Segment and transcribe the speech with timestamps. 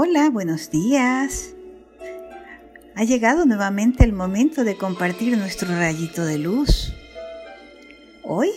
[0.00, 1.56] Hola, buenos días.
[2.94, 6.94] Ha llegado nuevamente el momento de compartir nuestro rayito de luz.
[8.22, 8.48] Hoy,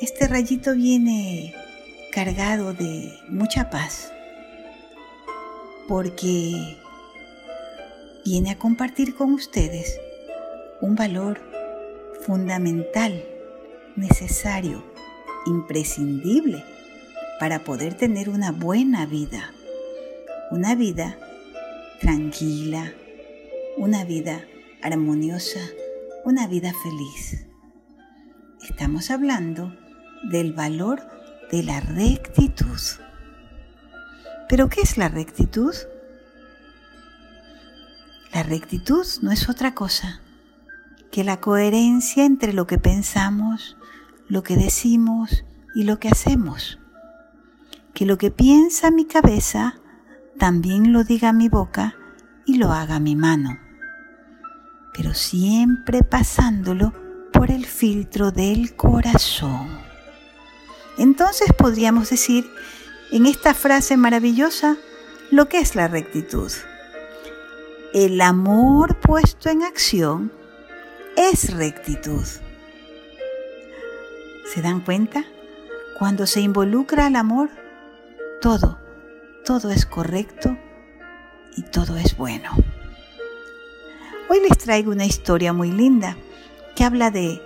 [0.00, 1.52] este rayito viene
[2.12, 4.12] cargado de mucha paz,
[5.88, 6.78] porque
[8.24, 9.98] viene a compartir con ustedes
[10.80, 11.40] un valor
[12.24, 13.20] fundamental,
[13.96, 14.84] necesario,
[15.46, 16.64] imprescindible
[17.40, 19.54] para poder tener una buena vida
[20.50, 21.16] una vida
[22.00, 22.92] tranquila,
[23.76, 24.44] una vida
[24.82, 25.60] armoniosa,
[26.24, 27.46] una vida feliz.
[28.68, 29.72] Estamos hablando
[30.24, 31.02] del valor
[31.52, 32.80] de la rectitud.
[34.48, 35.74] ¿Pero qué es la rectitud?
[38.32, 40.20] La rectitud no es otra cosa
[41.12, 43.76] que la coherencia entre lo que pensamos,
[44.28, 45.44] lo que decimos
[45.76, 46.80] y lo que hacemos.
[47.94, 49.80] Que lo que piensa mi cabeza
[50.40, 51.94] también lo diga mi boca
[52.46, 53.60] y lo haga mi mano,
[54.94, 56.94] pero siempre pasándolo
[57.30, 59.68] por el filtro del corazón.
[60.96, 62.50] Entonces podríamos decir
[63.12, 64.78] en esta frase maravillosa
[65.30, 66.50] lo que es la rectitud.
[67.92, 70.32] El amor puesto en acción
[71.18, 72.24] es rectitud.
[74.54, 75.22] ¿Se dan cuenta?
[75.98, 77.50] Cuando se involucra el amor,
[78.40, 78.78] todo,
[79.50, 80.56] todo es correcto
[81.56, 82.52] y todo es bueno.
[84.28, 86.16] Hoy les traigo una historia muy linda
[86.76, 87.42] que habla de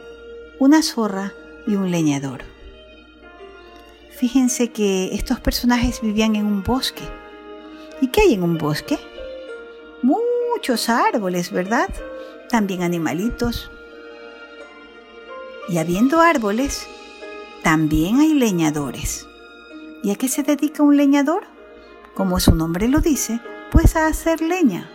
[0.59, 1.33] una zorra
[1.67, 2.45] y un leñador.
[4.19, 7.05] Fíjense que estos personajes vivían en un bosque.
[8.03, 8.99] ¿Y qué hay en un bosque?
[10.03, 11.89] Muchos árboles, ¿verdad?
[12.51, 13.71] También animalitos.
[15.71, 16.87] Y habiendo árboles,
[17.63, 19.27] también hay leñadores.
[20.03, 21.54] ¿Y a qué se dedica un leñador?
[22.15, 24.89] Como su nombre lo dice, pues a hacer leña,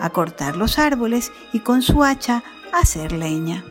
[0.00, 2.42] a cortar los árboles y con su hacha
[2.72, 3.64] hacer leña.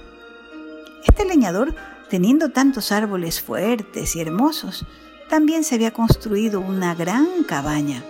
[1.05, 1.75] Este leñador,
[2.09, 4.85] teniendo tantos árboles fuertes y hermosos,
[5.29, 8.03] también se había construido una gran cabaña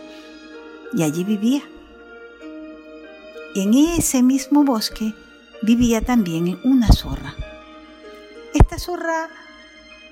[0.93, 1.63] y allí vivía.
[3.55, 5.13] En ese mismo bosque
[5.61, 7.35] vivía también una zorra.
[8.53, 9.29] Esta zorra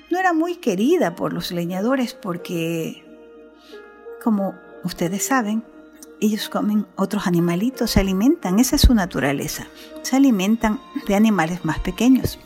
[0.09, 3.03] no era muy querida por los leñadores porque,
[4.23, 5.63] como ustedes saben,
[6.19, 9.67] ellos comen otros animalitos, se alimentan, esa es su naturaleza,
[10.03, 12.39] se alimentan de animales más pequeños.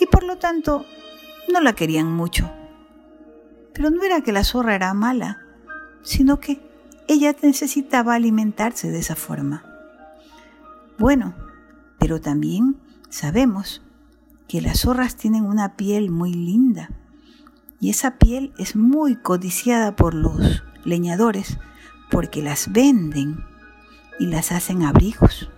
[0.00, 0.84] Y por lo tanto,
[1.52, 2.50] no la querían mucho.
[3.72, 5.38] Pero no era que la zorra era mala,
[6.02, 6.60] sino que
[7.08, 9.64] ella necesitaba alimentarse de esa forma.
[10.98, 11.34] Bueno,
[11.98, 12.76] pero también
[13.08, 13.82] sabemos
[14.46, 16.90] que las zorras tienen una piel muy linda
[17.80, 21.58] y esa piel es muy codiciada por los leñadores
[22.10, 23.44] porque las venden
[24.18, 25.50] y las hacen abrigos.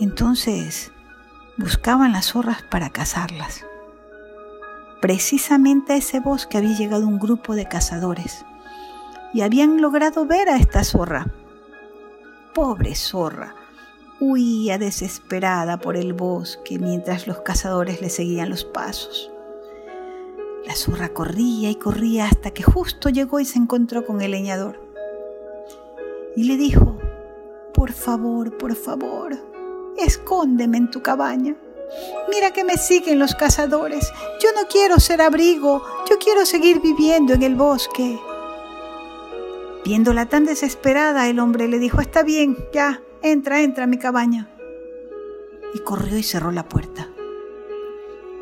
[0.00, 0.92] Entonces
[1.56, 3.64] buscaban las zorras para cazarlas.
[5.00, 8.44] Precisamente a ese bosque había llegado un grupo de cazadores
[9.34, 11.26] y habían logrado ver a esta zorra.
[12.54, 13.54] Pobre zorra,
[14.20, 19.31] huía desesperada por el bosque mientras los cazadores le seguían los pasos.
[20.66, 24.78] La zorra corría y corría hasta que justo llegó y se encontró con el leñador.
[26.36, 26.98] Y le dijo,
[27.74, 29.36] por favor, por favor,
[29.98, 31.56] escóndeme en tu cabaña.
[32.30, 34.10] Mira que me siguen los cazadores.
[34.40, 38.18] Yo no quiero ser abrigo, yo quiero seguir viviendo en el bosque.
[39.84, 44.48] Viéndola tan desesperada, el hombre le dijo, está bien, ya, entra, entra a mi cabaña.
[45.74, 47.08] Y corrió y cerró la puerta.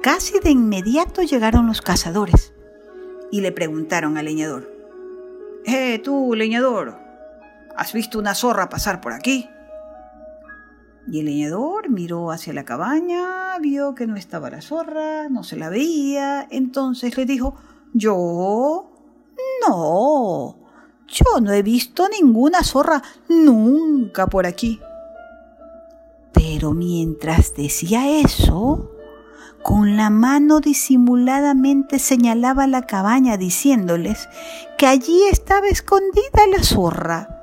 [0.02, 2.54] Casi de inmediato llegaron los cazadores
[3.30, 4.70] y le preguntaron al leñador,
[5.66, 6.96] Eh, tú, leñador,
[7.76, 9.46] ¿has visto una zorra pasar por aquí?
[11.06, 15.56] Y el leñador miró hacia la cabaña, vio que no estaba la zorra, no se
[15.56, 17.56] la veía, entonces le dijo,
[17.92, 18.90] yo,
[19.68, 20.56] no,
[21.08, 24.80] yo no he visto ninguna zorra nunca por aquí.
[26.32, 28.92] Pero mientras decía eso,
[29.62, 34.28] con la mano disimuladamente señalaba la cabaña diciéndoles
[34.78, 37.36] que allí estaba escondida la zorra.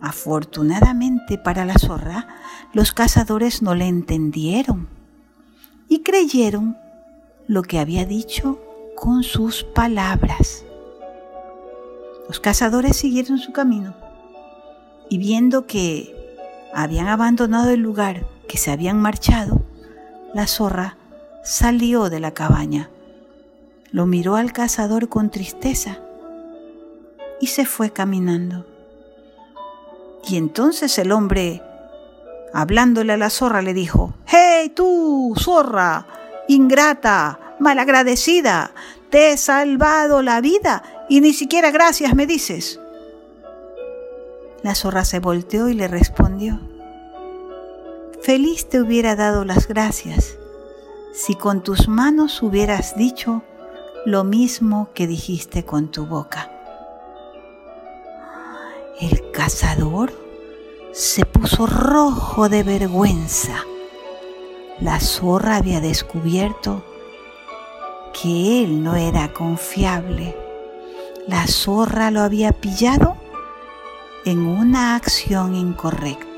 [0.00, 2.26] Afortunadamente para la zorra,
[2.72, 4.88] los cazadores no le entendieron
[5.88, 6.76] y creyeron
[7.46, 8.60] lo que había dicho
[8.96, 10.64] con sus palabras.
[12.28, 13.94] Los cazadores siguieron su camino
[15.08, 16.14] y viendo que
[16.72, 19.61] habían abandonado el lugar, que se habían marchado,
[20.34, 20.96] la zorra
[21.42, 22.90] salió de la cabaña.
[23.90, 25.98] Lo miró al cazador con tristeza
[27.40, 28.66] y se fue caminando.
[30.26, 31.62] Y entonces el hombre,
[32.54, 36.06] hablándole a la zorra, le dijo, ¡Hey tú, zorra!
[36.48, 38.72] Ingrata, malagradecida,
[39.10, 42.80] te he salvado la vida y ni siquiera gracias me dices.
[44.62, 46.60] La zorra se volteó y le respondió,
[48.22, 50.38] Feliz te hubiera dado las gracias
[51.12, 53.42] si con tus manos hubieras dicho
[54.06, 56.48] lo mismo que dijiste con tu boca.
[59.00, 60.12] El cazador
[60.92, 63.64] se puso rojo de vergüenza.
[64.80, 66.84] La zorra había descubierto
[68.12, 70.36] que él no era confiable.
[71.26, 73.16] La zorra lo había pillado
[74.24, 76.31] en una acción incorrecta.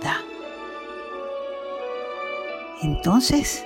[2.84, 3.64] Entonces,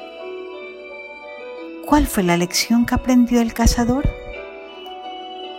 [1.87, 4.09] ¿cuál fue la lección que aprendió el cazador?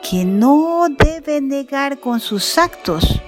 [0.09, 3.21] Que no debe negar con sus actos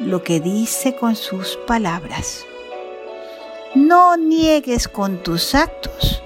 [0.00, 2.44] lo que dice con sus palabras.
[3.74, 6.22] No niegues con tus actos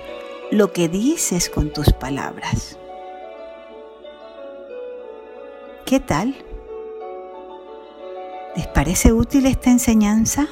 [0.50, 2.76] lo que dices con tus palabras.
[5.84, 6.34] ¿Qué tal?
[8.56, 10.48] ¿Les parece útil esta enseñanza?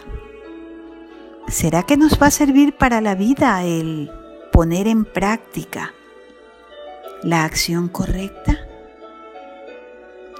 [1.49, 4.11] ¿Será que nos va a servir para la vida el
[4.50, 5.93] poner en práctica
[7.23, 8.67] la acción correcta?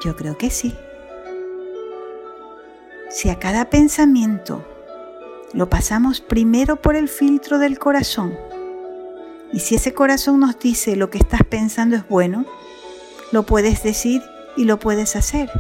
[0.03, 0.75] Yo creo que sí.
[3.11, 4.67] Si a cada pensamiento
[5.53, 8.37] lo pasamos primero por el filtro del corazón,
[9.53, 12.47] y si ese corazón nos dice lo que estás pensando es bueno,
[13.31, 14.23] lo puedes decir
[14.57, 15.51] y lo puedes hacer.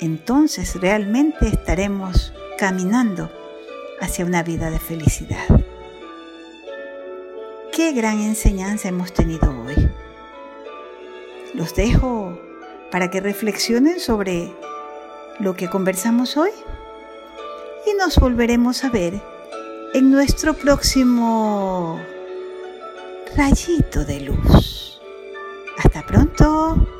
[0.00, 3.30] Entonces realmente estaremos caminando
[4.00, 5.46] hacia una vida de felicidad.
[7.72, 9.90] Qué gran enseñanza hemos tenido hoy.
[11.54, 12.38] Los dejo
[12.90, 14.52] para que reflexionen sobre
[15.38, 16.50] lo que conversamos hoy
[17.86, 19.20] y nos volveremos a ver
[19.94, 22.00] en nuestro próximo
[23.36, 25.00] rayito de luz.
[25.78, 26.97] Hasta pronto.